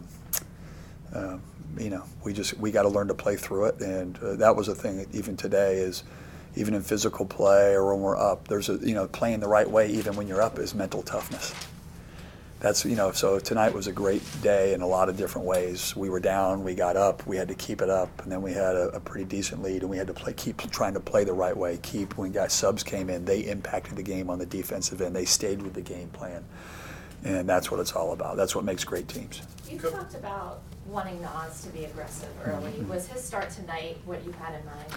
um, 1.14 1.42
you 1.78 1.90
know, 1.90 2.04
we 2.22 2.32
just, 2.32 2.56
we 2.58 2.70
got 2.70 2.82
to 2.82 2.88
learn 2.88 3.08
to 3.08 3.14
play 3.14 3.34
through 3.36 3.66
it, 3.66 3.80
and 3.80 4.16
uh, 4.18 4.36
that 4.36 4.54
was 4.54 4.68
a 4.68 4.74
thing. 4.74 5.06
Even 5.12 5.36
today 5.36 5.78
is, 5.78 6.04
even 6.54 6.74
in 6.74 6.82
physical 6.82 7.26
play 7.26 7.72
or 7.74 7.92
when 7.92 8.02
we're 8.02 8.16
up, 8.16 8.46
there's 8.46 8.68
a, 8.68 8.74
you 8.74 8.94
know, 8.94 9.08
playing 9.08 9.40
the 9.40 9.48
right 9.48 9.68
way 9.68 9.90
even 9.90 10.14
when 10.14 10.28
you're 10.28 10.42
up 10.42 10.58
is 10.60 10.72
mental 10.72 11.02
toughness 11.02 11.52
that's 12.64 12.82
you 12.86 12.96
know 12.96 13.12
so 13.12 13.38
tonight 13.38 13.74
was 13.74 13.88
a 13.88 13.92
great 13.92 14.22
day 14.40 14.72
in 14.72 14.80
a 14.80 14.86
lot 14.86 15.10
of 15.10 15.18
different 15.18 15.46
ways. 15.46 15.94
We 15.94 16.08
were 16.08 16.18
down 16.18 16.64
we 16.64 16.74
got 16.74 16.96
up 16.96 17.26
we 17.26 17.36
had 17.36 17.48
to 17.48 17.54
keep 17.54 17.82
it 17.82 17.90
up 17.90 18.22
and 18.22 18.32
then 18.32 18.40
we 18.40 18.54
had 18.54 18.74
a, 18.74 18.88
a 18.88 19.00
pretty 19.00 19.26
decent 19.26 19.62
lead 19.62 19.82
and 19.82 19.90
we 19.90 19.98
had 19.98 20.06
to 20.06 20.14
play 20.14 20.32
keep 20.32 20.58
trying 20.70 20.94
to 20.94 21.00
play 21.00 21.24
the 21.24 21.34
right 21.34 21.54
way 21.54 21.78
keep 21.82 22.16
when 22.16 22.32
guys 22.32 22.54
subs 22.54 22.82
came 22.82 23.10
in 23.10 23.26
they 23.26 23.40
impacted 23.40 23.96
the 23.96 24.02
game 24.02 24.30
on 24.30 24.38
the 24.38 24.46
defensive 24.46 25.02
end 25.02 25.14
they 25.14 25.26
stayed 25.26 25.60
with 25.60 25.74
the 25.74 25.82
game 25.82 26.08
plan 26.08 26.42
and 27.24 27.48
that's 27.48 27.70
what 27.70 27.80
it's 27.80 27.92
all 27.92 28.12
about. 28.12 28.36
That's 28.36 28.54
what 28.54 28.64
makes 28.64 28.84
great 28.84 29.08
teams. 29.08 29.42
You 29.68 29.78
talked 29.78 30.14
about 30.14 30.62
wanting 30.86 31.20
Nas 31.20 31.62
to 31.62 31.68
be 31.70 31.84
aggressive 31.84 32.28
early. 32.44 32.72
Mm-hmm. 32.72 32.88
Was 32.88 33.06
his 33.08 33.22
start 33.22 33.50
tonight 33.50 33.98
what 34.04 34.24
you 34.24 34.32
had 34.32 34.54
in 34.58 34.64
mind? 34.66 34.92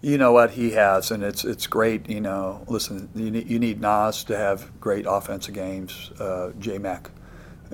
you 0.00 0.16
know 0.16 0.32
what 0.32 0.52
he 0.52 0.70
has, 0.72 1.10
and 1.10 1.22
it's 1.22 1.44
it's 1.44 1.66
great. 1.66 2.08
You 2.08 2.20
know, 2.20 2.64
listen, 2.68 3.08
you 3.14 3.30
need, 3.30 3.48
you 3.48 3.58
need 3.58 3.80
Nas 3.80 4.24
to 4.24 4.36
have 4.36 4.78
great 4.80 5.06
offensive 5.08 5.54
games, 5.54 6.12
uh, 6.20 6.52
J 6.58 6.78
Mac, 6.78 7.10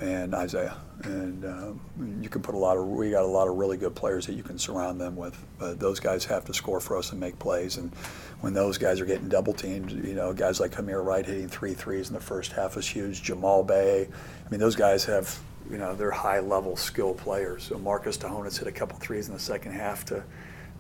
and 0.00 0.34
Isaiah, 0.34 0.76
and 1.02 1.44
um, 1.44 1.80
you 2.22 2.30
can 2.30 2.40
put 2.40 2.54
a 2.54 2.58
lot 2.58 2.78
of 2.78 2.86
we 2.86 3.10
got 3.10 3.24
a 3.24 3.26
lot 3.26 3.48
of 3.48 3.56
really 3.56 3.76
good 3.76 3.94
players 3.94 4.26
that 4.26 4.34
you 4.34 4.42
can 4.42 4.58
surround 4.58 4.98
them 5.00 5.16
with. 5.16 5.36
But 5.58 5.78
those 5.78 6.00
guys 6.00 6.24
have 6.24 6.46
to 6.46 6.54
score 6.54 6.80
for 6.80 6.96
us 6.96 7.10
and 7.10 7.20
make 7.20 7.38
plays, 7.38 7.76
and 7.76 7.94
when 8.40 8.54
those 8.54 8.78
guys 8.78 9.00
are 9.00 9.06
getting 9.06 9.28
double 9.28 9.52
teamed, 9.52 9.90
you 9.90 10.14
know, 10.14 10.32
guys 10.32 10.60
like 10.60 10.72
Hameir 10.72 11.04
Wright 11.04 11.26
hitting 11.26 11.48
three 11.48 11.74
threes 11.74 12.08
in 12.08 12.14
the 12.14 12.20
first 12.20 12.52
half 12.52 12.76
is 12.78 12.88
huge. 12.88 13.22
Jamal 13.22 13.64
Bey, 13.64 14.08
I 14.46 14.50
mean, 14.50 14.60
those 14.60 14.76
guys 14.76 15.04
have. 15.04 15.38
You 15.70 15.78
know, 15.78 15.94
they're 15.94 16.10
high 16.10 16.40
level 16.40 16.76
skill 16.76 17.14
players. 17.14 17.64
So 17.64 17.78
Marcus 17.78 18.18
Tsohonis 18.18 18.58
hit 18.58 18.68
a 18.68 18.72
couple 18.72 18.98
threes 18.98 19.28
in 19.28 19.34
the 19.34 19.40
second 19.40 19.72
half 19.72 20.04
to 20.06 20.22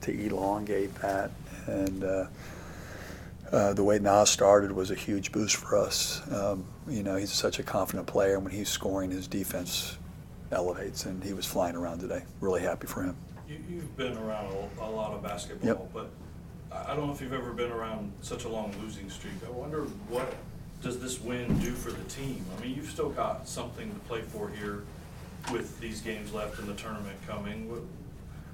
to 0.02 0.12
elongate 0.12 0.94
that. 0.96 1.30
And 1.66 2.04
uh, 2.04 2.26
uh, 3.50 3.72
the 3.72 3.84
way 3.84 3.98
Nas 3.98 4.30
started 4.30 4.72
was 4.72 4.90
a 4.90 4.94
huge 4.94 5.32
boost 5.32 5.56
for 5.56 5.78
us. 5.78 6.20
Um, 6.32 6.64
you 6.88 7.02
know, 7.02 7.16
he's 7.16 7.32
such 7.32 7.58
a 7.58 7.62
confident 7.62 8.06
player, 8.06 8.34
and 8.34 8.44
when 8.44 8.52
he's 8.52 8.68
scoring, 8.68 9.10
his 9.10 9.26
defense 9.26 9.96
elevates, 10.52 11.06
and 11.06 11.22
he 11.22 11.32
was 11.32 11.46
flying 11.46 11.76
around 11.76 12.00
today. 12.00 12.22
Really 12.40 12.60
happy 12.60 12.86
for 12.86 13.02
him. 13.02 13.16
You, 13.48 13.58
you've 13.68 13.96
been 13.96 14.16
around 14.18 14.54
a, 14.80 14.90
lot 14.90 15.12
of 15.12 15.22
basketball, 15.22 15.68
Yep. 15.68 15.90
but 15.92 16.10
I 16.72 16.94
don't 16.94 17.06
know 17.06 17.12
if 17.12 17.20
you've 17.20 17.32
ever 17.32 17.52
been 17.52 17.70
around 17.70 18.12
such 18.22 18.44
a 18.44 18.48
long 18.48 18.74
losing 18.82 19.08
streak. 19.10 19.34
I 19.46 19.50
wonder 19.50 19.82
what 20.08 20.34
does 20.84 21.00
this 21.00 21.20
win 21.20 21.58
do 21.60 21.72
for 21.72 21.90
the 21.90 22.04
team? 22.04 22.44
I 22.56 22.62
mean, 22.62 22.76
you've 22.76 22.90
still 22.90 23.08
got 23.08 23.48
something 23.48 23.90
to 23.90 23.98
play 24.00 24.20
for 24.20 24.50
here 24.50 24.84
with 25.50 25.80
these 25.80 26.02
games 26.02 26.32
left 26.32 26.58
and 26.58 26.68
the 26.68 26.74
tournament 26.74 27.16
coming. 27.26 27.88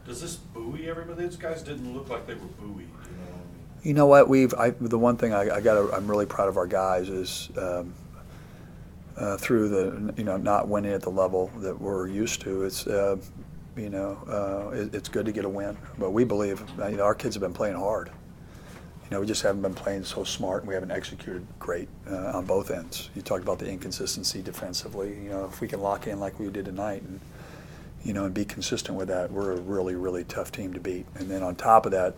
Does 0.06 0.22
this 0.22 0.36
buoy 0.36 0.88
everybody? 0.88 1.26
These 1.26 1.36
guys 1.36 1.62
didn't 1.62 1.92
look 1.92 2.08
like 2.08 2.28
they 2.28 2.34
were 2.34 2.46
buoyed, 2.58 2.82
you 2.82 3.16
know? 3.16 3.40
You 3.82 3.94
know 3.94 4.06
what? 4.06 4.28
We've 4.28 4.54
I, 4.54 4.70
the 4.70 4.98
one 4.98 5.16
thing 5.16 5.34
I, 5.34 5.56
I 5.56 5.60
got. 5.60 5.92
I'm 5.92 6.08
really 6.08 6.26
proud 6.26 6.48
of 6.48 6.56
our 6.56 6.66
guys 6.66 7.08
is 7.08 7.50
um, 7.56 7.94
uh, 9.16 9.36
through 9.36 9.68
the 9.68 10.14
you 10.16 10.24
know 10.24 10.36
not 10.36 10.68
winning 10.68 10.92
at 10.92 11.02
the 11.02 11.10
level 11.10 11.50
that 11.58 11.80
we're 11.80 12.06
used 12.06 12.42
to. 12.42 12.64
It's 12.64 12.86
uh, 12.86 13.16
you 13.76 13.88
know 13.88 14.18
uh, 14.28 14.76
it, 14.76 14.94
it's 14.94 15.08
good 15.08 15.26
to 15.26 15.32
get 15.32 15.44
a 15.44 15.48
win, 15.48 15.76
but 15.98 16.10
we 16.10 16.24
believe 16.24 16.62
you 16.78 16.96
know, 16.96 17.04
our 17.04 17.14
kids 17.14 17.34
have 17.34 17.42
been 17.42 17.54
playing 17.54 17.76
hard. 17.76 18.10
You 19.10 19.16
know, 19.16 19.22
we 19.22 19.26
just 19.26 19.42
haven't 19.42 19.62
been 19.62 19.74
playing 19.74 20.04
so 20.04 20.22
smart, 20.22 20.62
and 20.62 20.68
we 20.68 20.74
haven't 20.74 20.92
executed 20.92 21.44
great 21.58 21.88
uh, 22.08 22.30
on 22.32 22.46
both 22.46 22.70
ends. 22.70 23.10
You 23.16 23.22
talked 23.22 23.42
about 23.42 23.58
the 23.58 23.68
inconsistency 23.68 24.40
defensively. 24.40 25.08
You 25.08 25.30
know, 25.30 25.44
if 25.46 25.60
we 25.60 25.66
can 25.66 25.80
lock 25.80 26.06
in 26.06 26.20
like 26.20 26.38
we 26.38 26.48
did 26.48 26.66
tonight, 26.66 27.02
and 27.02 27.18
you 28.04 28.12
know, 28.12 28.24
and 28.24 28.32
be 28.32 28.44
consistent 28.44 28.96
with 28.96 29.08
that, 29.08 29.32
we're 29.32 29.50
a 29.50 29.60
really, 29.60 29.96
really 29.96 30.22
tough 30.22 30.52
team 30.52 30.72
to 30.74 30.80
beat. 30.80 31.06
And 31.16 31.28
then 31.28 31.42
on 31.42 31.56
top 31.56 31.86
of 31.86 31.92
that, 31.92 32.14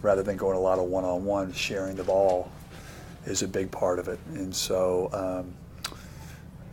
rather 0.00 0.22
than 0.22 0.38
going 0.38 0.56
a 0.56 0.60
lot 0.60 0.78
of 0.78 0.86
one-on-one, 0.86 1.52
sharing 1.52 1.96
the 1.96 2.04
ball 2.04 2.50
is 3.26 3.42
a 3.42 3.48
big 3.48 3.70
part 3.70 3.98
of 3.98 4.08
it. 4.08 4.18
And 4.32 4.56
so 4.56 5.10
um, 5.12 5.94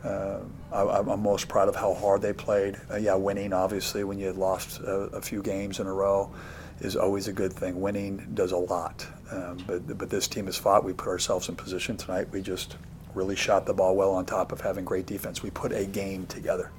uh, 0.02 0.40
I, 0.72 0.98
I'm 1.00 1.22
most 1.22 1.48
proud 1.48 1.68
of 1.68 1.76
how 1.76 1.92
hard 1.92 2.22
they 2.22 2.32
played. 2.32 2.76
Uh, 2.90 2.96
yeah, 2.96 3.14
winning 3.14 3.52
obviously 3.52 4.04
when 4.04 4.18
you 4.18 4.26
had 4.26 4.36
lost 4.36 4.80
a, 4.80 4.92
a 5.12 5.20
few 5.20 5.42
games 5.42 5.78
in 5.78 5.86
a 5.86 5.92
row 5.92 6.32
is 6.80 6.96
always 6.96 7.28
a 7.28 7.32
good 7.32 7.52
thing. 7.52 7.80
Winning 7.80 8.26
does 8.34 8.52
a 8.52 8.56
lot. 8.56 9.06
Um, 9.30 9.58
but 9.66 9.98
but 9.98 10.10
this 10.10 10.26
team 10.26 10.46
has 10.46 10.56
fought. 10.56 10.84
We 10.84 10.92
put 10.92 11.08
ourselves 11.08 11.48
in 11.48 11.56
position 11.56 11.96
tonight. 11.96 12.28
We 12.30 12.42
just 12.42 12.76
really 13.14 13.36
shot 13.36 13.66
the 13.66 13.74
ball 13.74 13.96
well 13.96 14.12
on 14.12 14.24
top 14.26 14.52
of 14.52 14.60
having 14.60 14.84
great 14.84 15.06
defense. 15.06 15.42
We 15.42 15.50
put 15.50 15.72
a 15.72 15.84
game 15.84 16.26
together 16.26 16.70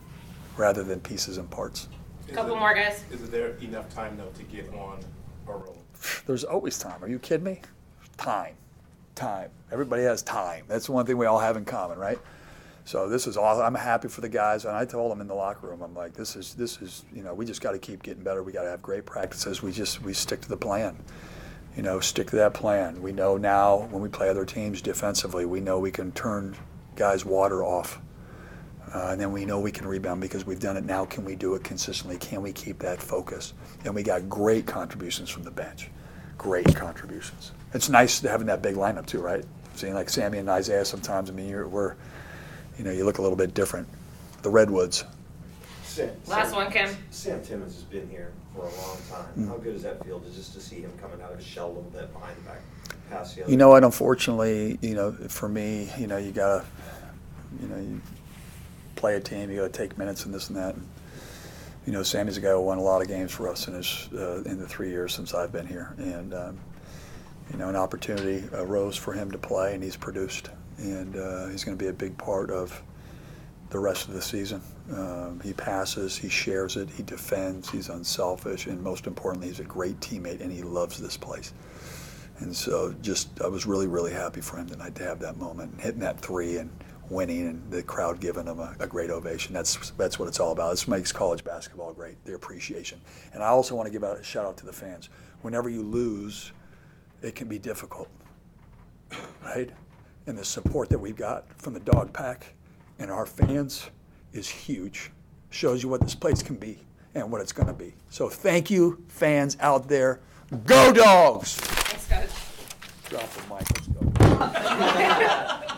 rather 0.57 0.83
than 0.83 0.99
pieces 0.99 1.37
and 1.37 1.49
parts. 1.49 1.87
Is 2.27 2.35
Couple 2.35 2.55
it- 2.55 2.59
more, 2.59 2.73
guys. 2.73 3.03
Is 3.11 3.29
there 3.29 3.49
enough 3.61 3.89
time 3.93 4.17
though 4.17 4.29
to 4.37 4.43
get 4.43 4.67
on 4.73 4.99
a 5.47 5.51
roll? 5.51 5.77
There's 6.25 6.43
always 6.43 6.79
time. 6.79 7.03
Are 7.03 7.07
you 7.07 7.19
kidding 7.19 7.43
me? 7.45 7.61
Time. 8.17 8.55
Time. 9.15 9.49
Everybody 9.71 10.03
has 10.03 10.21
time. 10.23 10.65
That's 10.67 10.89
one 10.89 11.05
thing 11.05 11.17
we 11.17 11.25
all 11.25 11.39
have 11.39 11.57
in 11.57 11.65
common, 11.65 11.99
right? 11.99 12.17
So 12.83 13.07
this 13.07 13.27
is 13.27 13.37
all. 13.37 13.61
I'm 13.61 13.75
happy 13.75 14.07
for 14.07 14.21
the 14.21 14.29
guys, 14.29 14.65
and 14.65 14.75
I 14.75 14.85
told 14.85 15.11
them 15.11 15.21
in 15.21 15.27
the 15.27 15.35
locker 15.35 15.67
room, 15.67 15.81
I'm 15.81 15.93
like, 15.93 16.13
this 16.13 16.35
is 16.35 16.55
this 16.55 16.81
is 16.81 17.05
you 17.13 17.23
know 17.23 17.33
we 17.33 17.45
just 17.45 17.61
got 17.61 17.71
to 17.71 17.79
keep 17.79 18.03
getting 18.03 18.23
better. 18.23 18.43
We 18.43 18.51
got 18.51 18.63
to 18.63 18.69
have 18.69 18.81
great 18.81 19.05
practices. 19.05 19.61
We 19.61 19.71
just 19.71 20.01
we 20.01 20.13
stick 20.13 20.41
to 20.41 20.49
the 20.49 20.57
plan. 20.57 20.97
You 21.75 21.83
know, 21.83 21.99
stick 21.99 22.27
to 22.31 22.35
that 22.37 22.53
plan. 22.53 23.01
We 23.01 23.13
know 23.13 23.37
now 23.37 23.87
when 23.91 24.01
we 24.01 24.09
play 24.09 24.29
other 24.29 24.45
teams 24.45 24.81
defensively, 24.81 25.45
we 25.45 25.61
know 25.61 25.79
we 25.79 25.91
can 25.91 26.11
turn 26.11 26.57
guys' 26.95 27.23
water 27.23 27.63
off. 27.63 28.01
Uh, 28.93 29.09
and 29.11 29.21
then 29.21 29.31
we 29.31 29.45
know 29.45 29.59
we 29.59 29.71
can 29.71 29.87
rebound 29.87 30.19
because 30.19 30.45
we've 30.45 30.59
done 30.59 30.75
it 30.75 30.83
now. 30.83 31.05
Can 31.05 31.23
we 31.23 31.35
do 31.35 31.55
it 31.55 31.63
consistently? 31.63 32.17
Can 32.17 32.41
we 32.41 32.51
keep 32.51 32.79
that 32.79 33.01
focus? 33.01 33.53
And 33.85 33.95
we 33.95 34.03
got 34.03 34.27
great 34.27 34.65
contributions 34.65 35.29
from 35.29 35.43
the 35.43 35.51
bench. 35.51 35.89
Great 36.37 36.75
contributions. 36.75 37.53
It's 37.73 37.87
nice 37.87 38.19
having 38.19 38.47
that 38.47 38.61
big 38.61 38.75
lineup 38.75 39.05
too, 39.05 39.21
right? 39.21 39.45
Seeing 39.75 39.93
like 39.93 40.09
Sammy 40.09 40.39
and 40.39 40.49
Isaiah 40.49 40.83
sometimes. 40.83 41.29
I 41.29 41.33
mean, 41.33 41.71
we're, 41.71 41.95
you 42.77 42.83
know, 42.83 42.91
you 42.91 43.03
look 43.05 43.17
a 43.17 43.21
little 43.21 43.37
bit 43.37 43.53
different. 43.53 43.87
The 44.41 44.49
Redwoods. 44.49 45.03
Sam- 45.83 46.09
Last 46.27 46.49
Sam- 46.49 46.55
one, 46.55 46.71
Kim. 46.71 46.89
Sam 47.09 47.41
Timmins 47.43 47.75
has 47.75 47.83
been 47.83 48.09
here 48.09 48.31
for 48.55 48.61
a 48.61 48.81
long 48.81 48.97
time. 49.09 49.47
How 49.47 49.57
good 49.57 49.73
does 49.73 49.83
that 49.83 50.03
feel 50.05 50.19
to 50.19 50.29
just 50.31 50.53
to 50.53 50.61
see 50.61 50.81
him 50.81 50.91
coming 51.01 51.21
out 51.21 51.31
of 51.31 51.37
his 51.37 51.45
shell 51.45 51.67
a 51.67 51.73
little 51.73 51.83
bit 51.91 52.11
behind 52.13 52.37
the 52.37 52.41
back 52.41 52.61
pass 53.09 53.35
the 53.35 53.43
other? 53.43 53.51
You 53.51 53.57
know 53.57 53.69
what? 53.69 53.83
Unfortunately, 53.83 54.79
you 54.81 54.95
know, 54.95 55.11
for 55.11 55.49
me, 55.49 55.89
you 55.97 56.07
know, 56.07 56.17
you 56.17 56.31
gotta, 56.31 56.63
you 57.61 57.67
know, 57.67 57.77
you 57.77 58.01
play 58.95 59.15
a 59.15 59.19
team. 59.19 59.49
You 59.51 59.57
gotta 59.57 59.69
take 59.69 59.97
minutes 59.97 60.25
and 60.25 60.33
this 60.33 60.47
and 60.49 60.57
that. 60.57 60.75
And, 60.75 60.87
you 61.85 61.91
know, 61.93 62.03
Sammy's 62.03 62.37
a 62.37 62.41
guy 62.41 62.51
who 62.51 62.61
won 62.61 62.77
a 62.77 62.81
lot 62.81 63.01
of 63.01 63.07
games 63.07 63.31
for 63.31 63.49
us 63.49 63.67
in 63.67 63.73
his 63.73 64.07
uh, 64.13 64.43
in 64.45 64.59
the 64.59 64.67
three 64.67 64.89
years 64.89 65.13
since 65.13 65.33
I've 65.33 65.51
been 65.51 65.67
here, 65.67 65.93
and 65.97 66.33
um, 66.33 66.59
you 67.51 67.57
know, 67.57 67.67
an 67.69 67.75
opportunity 67.75 68.43
arose 68.53 68.95
for 68.95 69.13
him 69.13 69.31
to 69.31 69.37
play, 69.37 69.73
and 69.73 69.83
he's 69.83 69.97
produced, 69.97 70.49
and 70.77 71.15
uh, 71.15 71.47
he's 71.47 71.63
going 71.63 71.77
to 71.77 71.83
be 71.83 71.89
a 71.89 71.93
big 71.93 72.17
part 72.17 72.49
of 72.49 72.81
the 73.69 73.79
rest 73.79 74.07
of 74.07 74.13
the 74.13 74.21
season. 74.21 74.61
Um, 74.91 75.39
he 75.43 75.53
passes, 75.53 76.17
he 76.17 76.29
shares 76.29 76.75
it, 76.75 76.89
he 76.89 77.03
defends, 77.03 77.69
he's 77.69 77.89
unselfish, 77.89 78.67
and 78.67 78.81
most 78.81 79.07
importantly, 79.07 79.47
he's 79.47 79.59
a 79.59 79.65
great 79.65 79.99
teammate, 79.99 80.41
and 80.41 80.51
he 80.51 80.61
loves 80.61 80.99
this 80.99 81.17
place. 81.17 81.53
And 82.39 82.55
so, 82.55 82.93
just 83.01 83.41
I 83.41 83.47
was 83.47 83.65
really, 83.65 83.87
really 83.87 84.11
happy 84.11 84.41
for 84.41 84.57
him 84.57 84.67
tonight 84.67 84.95
to 84.95 85.03
have 85.03 85.19
that 85.19 85.37
moment, 85.37 85.79
hitting 85.79 86.01
that 86.01 86.19
three, 86.19 86.57
and 86.57 86.71
winning, 87.09 87.47
and 87.47 87.71
the 87.71 87.83
crowd 87.83 88.19
giving 88.19 88.47
him 88.47 88.59
a, 88.59 88.75
a 88.79 88.87
great 88.87 89.09
ovation. 89.09 89.53
That's 89.53 89.91
that's 89.91 90.17
what 90.17 90.27
it's 90.27 90.39
all 90.39 90.51
about. 90.51 90.71
This 90.71 90.87
makes 90.87 91.11
college 91.11 91.43
basketball 91.43 91.93
great, 91.93 92.23
the 92.25 92.33
appreciation. 92.33 92.99
And 93.33 93.43
I 93.43 93.47
also 93.47 93.75
want 93.75 93.85
to 93.87 93.91
give 93.91 94.03
out 94.03 94.17
a 94.17 94.23
shout 94.23 94.45
out 94.45 94.57
to 94.57 94.65
the 94.65 94.73
fans. 94.73 95.09
Whenever 95.43 95.69
you 95.69 95.83
lose, 95.83 96.51
it 97.21 97.35
can 97.35 97.47
be 97.47 97.59
difficult, 97.59 98.09
right? 99.43 99.69
And 100.31 100.39
the 100.39 100.45
support 100.45 100.87
that 100.91 100.97
we've 100.97 101.17
got 101.17 101.43
from 101.57 101.73
the 101.73 101.81
Dawg 101.81 102.13
Pack 102.13 102.53
and 102.99 103.11
our 103.11 103.25
fans 103.25 103.89
is 104.31 104.47
huge. 104.47 105.11
Shows 105.49 105.83
you 105.83 105.89
what 105.89 105.99
this 105.99 106.15
place 106.15 106.41
can 106.41 106.55
be 106.55 106.79
and 107.15 107.29
what 107.29 107.41
it's 107.41 107.51
going 107.51 107.67
to 107.67 107.73
be. 107.73 107.95
So 108.09 108.29
thank 108.29 108.71
you, 108.71 109.03
fans 109.09 109.57
out 109.59 109.89
there. 109.89 110.21
Go 110.65 110.93
dogs! 110.93 111.55
Thanks, 111.55 112.07
guys. 112.07 112.31
Drop 113.09 113.29
the 113.29 113.41
mic. 113.53 113.67
Let's 114.39 115.57
go. 115.57 115.67